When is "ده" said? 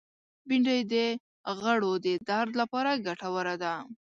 3.63-3.73